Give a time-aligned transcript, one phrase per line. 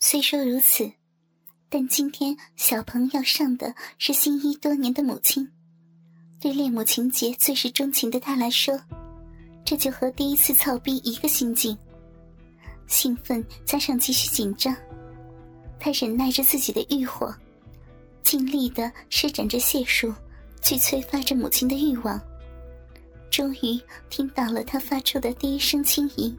[0.00, 0.92] 虽说如此，
[1.68, 5.50] 但今天小鹏要上的是心仪多年的母亲，
[6.40, 8.80] 对恋母情节最是钟情的他来说，
[9.64, 11.76] 这就和第一次操逼一个心境。
[12.86, 14.74] 兴奋加上继续紧张，
[15.80, 17.34] 他忍耐着自己的欲火，
[18.22, 20.14] 尽力的施展着解数，
[20.62, 22.20] 去催发着母亲的欲望。
[23.30, 23.78] 终于
[24.08, 26.34] 听到了他发出的第一声轻吟。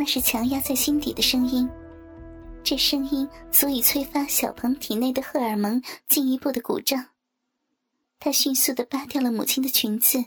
[0.00, 1.68] 那是强压在心底的声音，
[2.64, 7.08] 这声音足以催发小鹏体内的荷尔蒙进一步的鼓胀。
[8.18, 10.24] 他迅速的扒掉了母亲的裙子，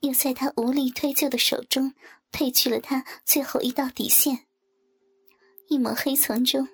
[0.00, 1.92] 又在他无力推就的手中
[2.32, 4.46] 褪去了他最后一道底线。
[5.68, 6.66] 一抹黑丛中，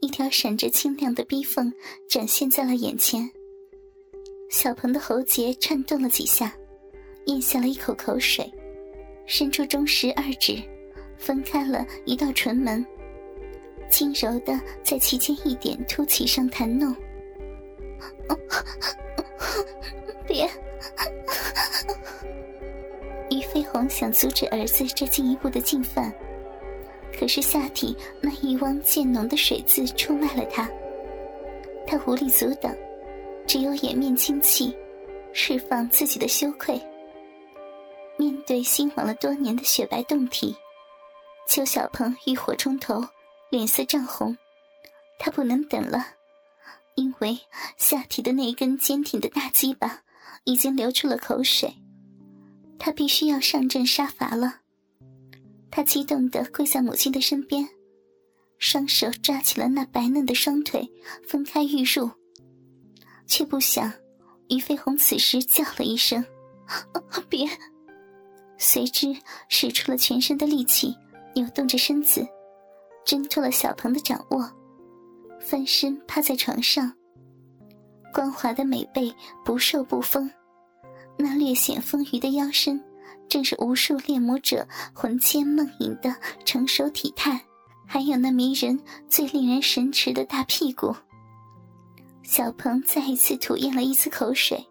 [0.00, 1.72] 一条闪着清亮的逼缝
[2.08, 3.28] 展现在了眼前。
[4.48, 6.54] 小鹏的喉结颤动了几下，
[7.26, 8.48] 咽下了一口口水，
[9.26, 10.62] 伸出中食二指。
[11.18, 12.84] 分开了一道唇门，
[13.90, 16.94] 轻柔的在其间一点凸起上弹弄。
[20.26, 20.48] 别！
[23.30, 26.12] 于飞鸿想阻止儿子这进一步的进犯，
[27.18, 30.70] 可是下体那一汪渐浓的水渍出卖了他，
[31.86, 32.74] 他无力阻挡，
[33.46, 34.74] 只有掩面轻泣，
[35.32, 36.80] 释放自己的羞愧。
[38.16, 40.54] 面对心慌了多年的雪白胴体。
[41.48, 43.02] 邱小鹏欲火冲头，
[43.50, 44.36] 脸色涨红，
[45.18, 46.06] 他不能等了，
[46.94, 47.38] 因为
[47.78, 50.02] 下体的那根坚挺的大鸡巴
[50.44, 51.74] 已经流出了口水，
[52.78, 54.56] 他必须要上阵杀伐了。
[55.70, 57.66] 他激动地跪在母亲的身边，
[58.58, 60.86] 双手抓起了那白嫩的双腿，
[61.26, 62.10] 分开欲入，
[63.26, 63.90] 却不想
[64.50, 66.22] 于飞鸿此时叫了一声
[67.30, 67.48] ：“别！”
[68.58, 69.16] 随之
[69.48, 70.94] 使出了全身的力气。
[71.34, 72.26] 扭动着身子，
[73.04, 74.50] 挣脱了小鹏的掌握，
[75.40, 76.92] 翻身趴在床上。
[78.12, 80.30] 光滑的美背不瘦不丰，
[81.16, 82.82] 那略显丰腴的腰身，
[83.28, 87.40] 正是无数恋母者魂牵梦萦的成熟体态。
[87.90, 88.78] 还有那迷人、
[89.08, 90.94] 最令人神驰的大屁股。
[92.22, 94.62] 小鹏再一次吐咽了一次口水，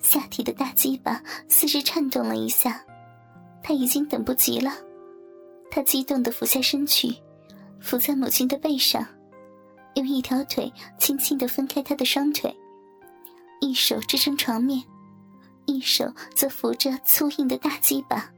[0.00, 2.84] 下体的大鸡巴似是颤动了一下，
[3.64, 4.72] 他已经等不及了。
[5.70, 7.14] 他激动地俯下身去，
[7.80, 9.06] 伏在母亲的背上，
[9.94, 12.54] 用一条腿轻轻地分开她的双腿，
[13.60, 14.82] 一手支撑床面，
[15.66, 18.28] 一手则扶着粗硬的大鸡巴，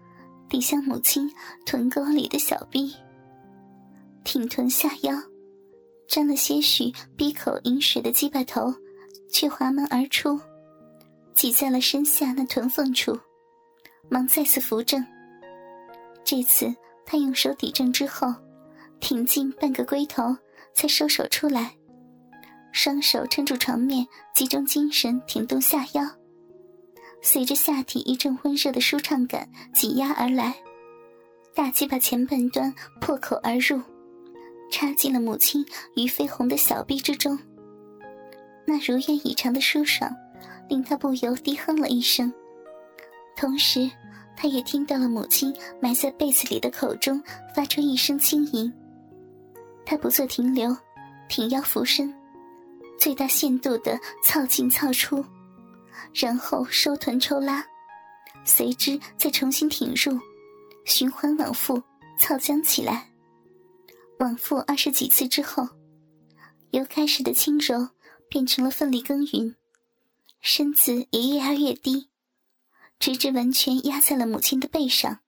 [0.48, 1.30] 抵向母亲
[1.64, 2.94] 臀沟里的小臂。
[4.24, 5.14] 挺臀下腰，
[6.06, 8.72] 沾了些许闭口饮水的鸡巴头，
[9.30, 10.38] 却滑门而出，
[11.34, 13.18] 挤在了身下那臀缝处，
[14.10, 15.04] 忙再次扶正。
[16.22, 16.72] 这次。
[17.12, 18.34] 他用手抵正之后，
[18.98, 20.34] 挺进半个龟头，
[20.72, 21.76] 才收手出来，
[22.72, 26.02] 双手撑住床面，集中精神挺动下腰，
[27.20, 30.54] 随着下体一阵温热的舒畅感挤压而来，
[31.54, 33.78] 大鸡巴前半端破口而入，
[34.70, 35.62] 插进了母亲
[35.96, 37.38] 于飞鸿的小臂之中。
[38.66, 40.10] 那如愿以偿的舒爽，
[40.66, 42.32] 令他不由低哼了一声，
[43.36, 43.90] 同时。
[44.42, 47.22] 他也听到了母亲埋在被子里的口中
[47.54, 48.72] 发出一声轻吟。
[49.86, 50.76] 他不做停留，
[51.28, 52.12] 挺腰俯身，
[52.98, 55.24] 最大限度的操进操出，
[56.12, 57.64] 然后收臀抽拉，
[58.44, 60.18] 随之再重新挺入，
[60.84, 61.80] 循环往复
[62.18, 63.08] 操僵起来。
[64.18, 65.68] 往复二十几次之后，
[66.72, 67.88] 由开始的轻柔
[68.28, 69.54] 变成了奋力耕耘，
[70.40, 72.08] 身子也越压越低。
[73.02, 75.18] 直至完全压在了母亲的背上，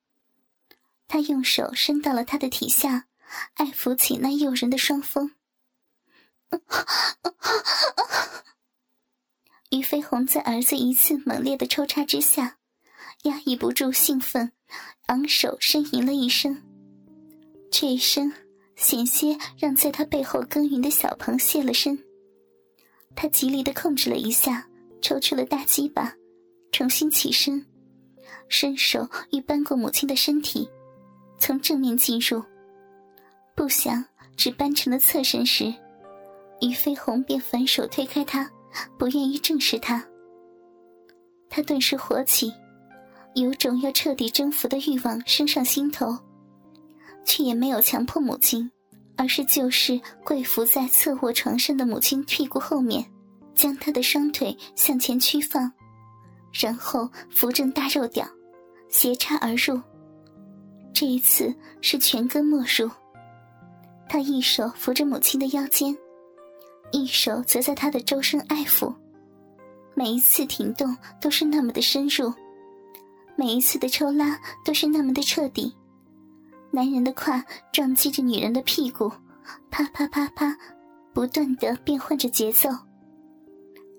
[1.09, 3.07] 他用手伸到了她的体下，
[3.55, 5.31] 爱抚起那诱人的双峰。
[9.71, 12.59] 于飞鸿在儿子一次猛烈的抽插之下，
[13.23, 14.53] 压抑不住兴奋，
[15.07, 16.63] 昂首呻吟了一声。
[17.69, 18.31] 这一声
[18.77, 22.01] 险些让在他背后耕耘的小鹏泄了身。
[23.17, 24.65] 他极力的控制了一下，
[25.01, 26.15] 抽出了大鸡巴。
[26.75, 27.65] 重新起身，
[28.49, 30.69] 伸手欲扳过母亲的身体，
[31.39, 32.43] 从正面进入，
[33.55, 34.03] 不想
[34.35, 35.73] 只扳成了侧身时，
[36.59, 38.51] 于飞鸿便反手推开他，
[38.99, 40.05] 不愿意正视他。
[41.49, 42.51] 他顿时火起，
[43.35, 46.13] 有种要彻底征服的欲望升上心头，
[47.23, 48.69] 却也没有强迫母亲，
[49.15, 53.05] 而是就是跪伏在侧卧床上的母亲屁股后面，
[53.55, 55.71] 将她的双腿向前屈放。
[56.57, 58.25] 然后扶正大肉屌，
[58.87, 59.77] 斜插而入，
[60.93, 62.89] 这一次是全根没入。
[64.07, 65.95] 他一手扶着母亲的腰间，
[66.91, 68.93] 一手则在她的周身爱抚，
[69.95, 72.31] 每一次停动都是那么的深入，
[73.35, 75.75] 每一次的抽拉都是那么的彻底。
[76.71, 77.43] 男人的胯
[77.73, 79.11] 撞击着女人的屁股，
[79.69, 80.55] 啪啪啪啪，
[81.13, 82.69] 不断的变换着节奏。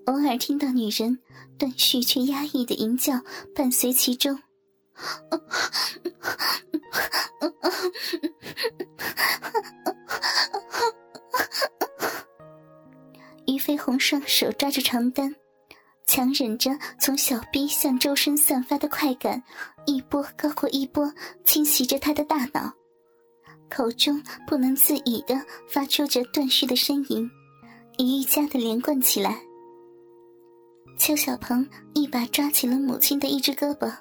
[0.07, 1.19] 偶尔听到女人
[1.59, 3.21] 断续却压抑的吟叫
[3.53, 4.39] 伴随其中。
[13.45, 15.35] 于飞鸿双手抓着床单，
[16.05, 16.71] 强忍着
[17.01, 19.43] 从小臂向周身散发的快感，
[19.85, 21.13] 一波高过一波
[21.43, 22.71] 侵袭着他的大脑，
[23.69, 25.35] 口中不能自已的
[25.67, 27.29] 发出着断续的呻吟，
[27.99, 29.46] 愈加的连贯起来。
[30.97, 33.91] 邱小鹏一把抓起了母亲的一只胳膊。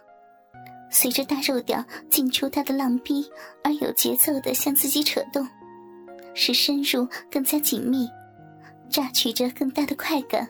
[0.90, 3.28] 随着大肉屌进出他的浪逼，
[3.62, 5.46] 而有节奏的向自己扯动，
[6.34, 8.08] 使深入更加紧密，
[8.88, 10.48] 榨取着更大的快感。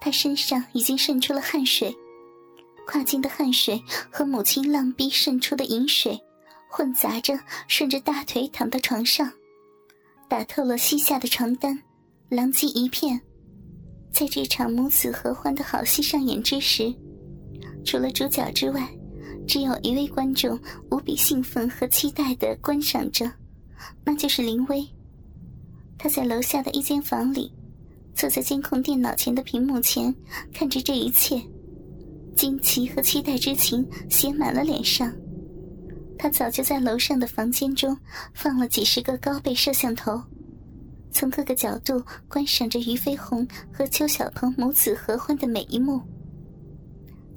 [0.00, 1.94] 他身上已经渗出了汗水，
[2.86, 6.18] 跨境的汗水和母亲浪逼渗出的饮水
[6.70, 9.30] 混杂着，顺着大腿躺到床上，
[10.28, 11.82] 打透了膝下的床单，
[12.28, 13.20] 狼藉一片。
[14.18, 16.90] 在这场母子合欢的好戏上演之时，
[17.84, 18.88] 除了主角之外。
[19.46, 20.58] 只有一位观众
[20.90, 23.30] 无比兴奋和期待的观赏着，
[24.04, 24.84] 那就是林薇。
[25.96, 27.52] 他在楼下的一间房里，
[28.12, 30.12] 坐在监控电脑前的屏幕前，
[30.52, 31.40] 看着这一切，
[32.34, 35.12] 惊奇和期待之情写满了脸上。
[36.18, 37.96] 他早就在楼上的房间中
[38.34, 40.20] 放了几十个高倍摄像头，
[41.16, 45.98] 从各个角度观赏着于飞鸿和邱小鹏母子合欢的每一幕。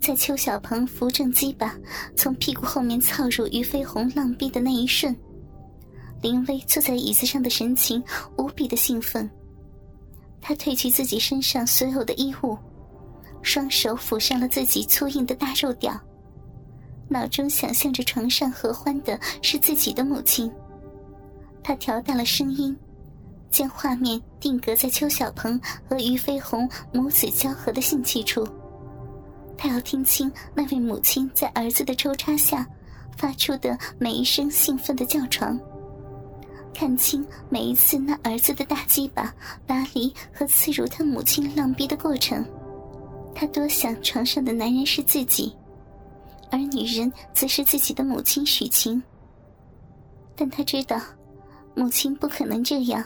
[0.02, 1.78] 在邱小鹏扶正鸡巴
[2.14, 5.16] 从屁股后面操入于飞鸿浪逼的那一瞬，
[6.22, 8.04] 林薇坐在椅子上的神情
[8.38, 9.30] 无比的兴奋。
[10.42, 12.58] 她褪去自己身上所有的衣物，
[13.42, 15.98] 双手抚上了自己粗硬的大肉屌，
[17.08, 20.52] 脑中想象着床上合欢的是自己的母亲。
[21.64, 22.76] 她调大了声音，
[23.51, 28.48] 将画面定格在邱小鹏和于飞鸿母子交合的性器处。
[29.57, 32.66] 他要听清那位母亲在儿子的抽插下
[33.18, 35.60] 发出的每一声兴奋的叫床，
[36.74, 39.34] 看清每一次那儿子的大鸡巴
[39.68, 42.45] 拔离和刺入他母亲浪逼的过程。
[43.36, 45.54] 他多想床上的男人是自己，
[46.50, 49.02] 而女人则是自己的母亲许晴。
[50.36, 51.02] 但他知道，
[51.75, 53.06] 母亲不可能这样，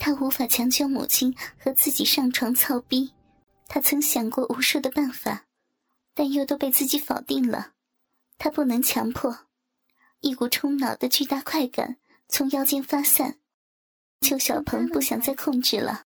[0.00, 1.32] 他无法强求母亲
[1.62, 3.12] 和自己上床操逼。
[3.68, 5.44] 他曾想过无数的办法。
[6.12, 7.72] 但又都被自己否定了，
[8.36, 9.46] 他不能强迫。
[10.20, 11.96] 一股冲脑的巨大快感
[12.28, 13.38] 从腰间发散，
[14.20, 16.04] 邱小鹏不想再控制了，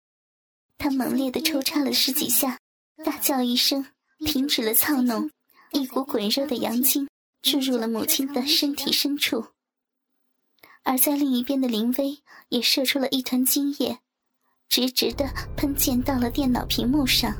[0.77, 2.59] 他猛烈的抽插了十几下，
[3.05, 3.85] 大叫一声，
[4.25, 5.31] 停止了操弄，
[5.71, 7.07] 一股滚热的阳精
[7.41, 9.45] 注入了母亲的身体深处。
[10.83, 12.17] 而在另一边的林薇
[12.49, 13.99] 也射出了一团精液，
[14.67, 17.35] 直直的喷溅到了电脑屏幕上，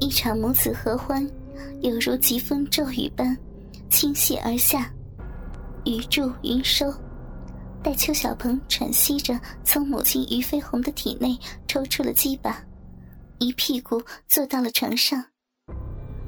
[0.00, 1.28] 一场母子合欢。
[1.82, 3.36] 犹如疾风骤雨般
[3.90, 4.90] 倾泻而下，
[5.84, 6.92] 雨住云收。
[7.82, 12.64] 待邱小鹏喘息着从母亲于飞鸿的体内抽出了鸡巴，
[13.38, 15.22] 一屁股坐到了床上。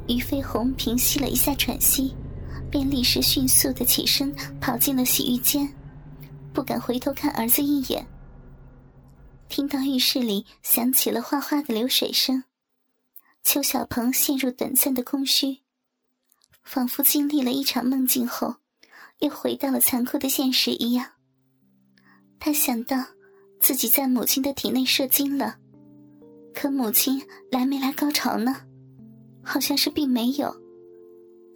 [0.07, 2.15] 于飞鸿平息了一下喘息，
[2.71, 5.67] 便立时迅速的起身跑进了洗浴间，
[6.55, 8.07] 不敢回头看儿子一眼。
[9.49, 12.45] 听到浴室里响起了哗哗的流水声。
[13.43, 15.59] 邱小鹏陷入短暂的空虚，
[16.63, 18.55] 仿佛经历了一场梦境后，
[19.19, 21.11] 又回到了残酷的现实一样。
[22.39, 23.05] 他想到
[23.61, 25.59] 自己在母亲的体内射精了，
[26.55, 27.21] 可母亲
[27.51, 28.63] 来没来高潮呢？
[29.43, 30.55] 好像是并没有，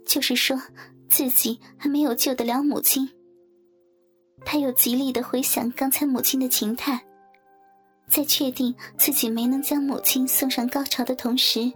[0.05, 0.61] 就是说
[1.09, 3.09] 自己还没有救得了母亲。
[4.45, 7.00] 他又极力的回想刚才母亲的情态。
[8.09, 11.71] 在确定自己没能将母亲送上高潮的同时，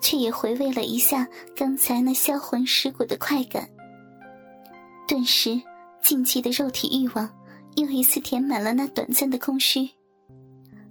[0.00, 3.68] 却也回味了一下刚才那销魂蚀骨的快感。
[5.06, 5.60] 顿时，
[6.00, 7.28] 禁忌的肉体欲望
[7.76, 9.88] 又一次填满了那短暂的空虚。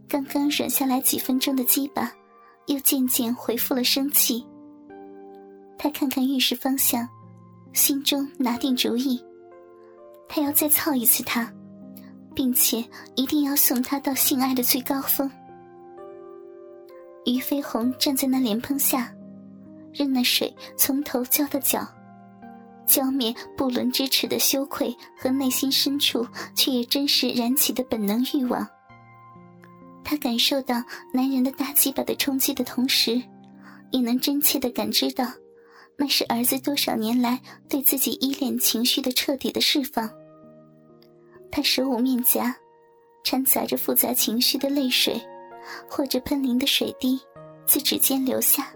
[0.08, 2.14] 刚刚软下来几分钟的鸡巴，
[2.68, 4.46] 又渐渐恢复了生气。
[5.78, 7.10] 他看看浴室方向，
[7.74, 9.20] 心中拿定主意，
[10.32, 11.52] 他要再操一次他。
[12.34, 12.82] 并且
[13.16, 15.30] 一定要送他到性爱的最高峰。
[17.26, 19.14] 于飞鸿站在那莲蓬下，
[19.94, 21.86] 任那水从头浇到脚，
[22.88, 28.66] 浇灭不伦之耻的羞愧和内心深处却也真实燃起的本能欲望。
[30.06, 30.82] 他感受到
[31.14, 33.22] 男人的大鸡巴的冲击的同时，
[33.92, 35.26] 也能真切的感知到，
[35.98, 40.10] 那是儿子多少年来对自己依恋情绪的彻底的释放。
[41.52, 42.56] 他手捂面颊，
[43.24, 45.22] 掺杂着复杂情绪的泪水，
[45.90, 47.20] 或者喷淋的水滴，
[47.66, 48.74] 自指尖流下。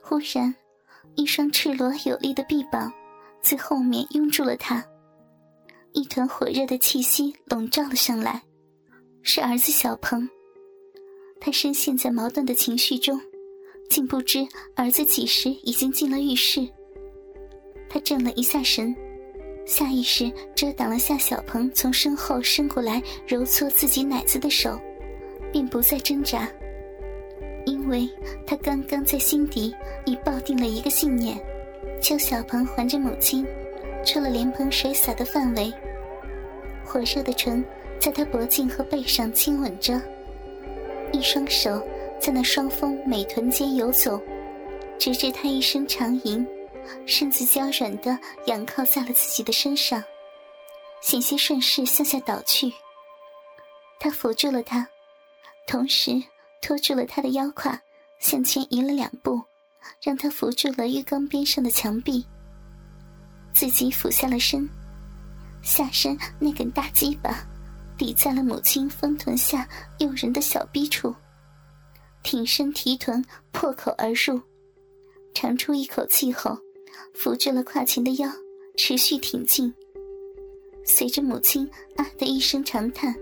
[0.00, 0.54] 忽然。
[1.16, 2.90] 一双赤裸有力的臂膀
[3.42, 4.82] 自后面拥住了他，
[5.92, 8.40] 一团火热的气息笼罩了上来，
[9.20, 10.26] 是儿子小鹏。
[11.40, 13.20] 他深陷在矛盾的情绪中，
[13.88, 16.66] 竟不知儿子几时已经进了浴室。
[17.88, 18.94] 他怔了一下神，
[19.70, 24.76] 下意识遮挡了下小鹏从身后伸过来揉搓自己奶子的手，
[25.52, 26.48] 便不再挣扎。
[27.66, 28.10] 因为
[28.44, 29.72] 他刚刚在心底
[30.04, 31.38] 已抱定了一个信念：
[32.02, 33.46] 邱小鹏环着母亲，
[34.04, 35.72] 出了莲蓬水洒的范围，
[36.84, 37.64] 火热的唇
[38.00, 40.02] 在他脖颈和背上亲吻着，
[41.12, 41.80] 一双手
[42.18, 44.20] 在那双峰美臀间游走，
[44.98, 46.44] 直至他一声长吟，
[47.06, 50.02] 身子娇软的仰靠在了自己的身上，
[51.00, 52.72] 险些顺势向下倒去。
[53.98, 54.88] 他扶住了他，
[55.66, 56.22] 同时。
[56.62, 57.80] 拖住了他的腰胯，
[58.18, 59.42] 向前移了两步，
[60.02, 62.22] 让他扶住了浴缸边上的墙壁。
[63.54, 64.68] 自己俯下了身，
[65.62, 67.48] 下身那根大鸡巴
[67.96, 69.66] 抵在了母亲丰臀下
[70.00, 71.16] 诱人的小逼处，
[72.22, 74.38] 挺身提臀破口而入，
[75.32, 76.58] 长出一口气后，
[77.12, 78.30] 扶住了胯前的腰，
[78.76, 79.72] 持续挺进。
[80.84, 83.14] 随着母亲啊的一声长叹。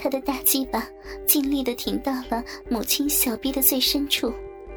[0.00, 0.88] 他的大鸡巴
[1.26, 4.32] 尽力的挺到了母亲小臂的最深处，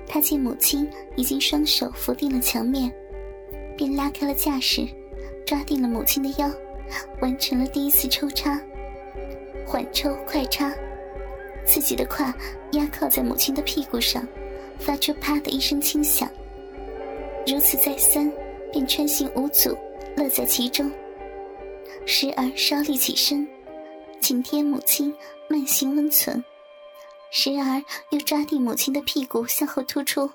[0.08, 2.92] 他见母亲已经双手扶定了墙面，
[3.78, 4.84] 便拉开了架势，
[5.46, 6.52] 抓定了母亲的腰，
[7.22, 8.60] 完成了第一次抽插。
[9.64, 10.74] 缓抽快插，
[11.68, 12.34] 自己的胯
[12.72, 14.28] 压靠在母亲的屁股上，
[14.80, 16.28] 发出啪的一声轻响。
[17.48, 18.32] 如此再三，
[18.72, 19.78] 便穿行无阻，
[20.16, 20.92] 乐在其中。
[22.06, 23.48] 时而稍立起身。
[24.20, 25.14] 紧贴母亲，
[25.48, 26.44] 慢行温存，
[27.32, 30.30] 时而又抓地母亲的屁股向后突出，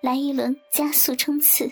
[0.00, 1.70] 来一轮加速冲刺。